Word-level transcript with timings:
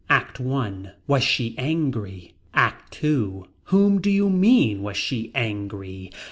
ACT 0.09 0.41
I. 0.41 0.93
Was 1.05 1.21
she 1.23 1.53
angry. 1.59 2.33
ACT 2.55 3.03
II. 3.03 3.43
Whom 3.65 4.01
do 4.01 4.09
you 4.09 4.31
mean 4.31 4.81
was 4.81 4.97
she 4.97 5.31
angry. 5.35 6.11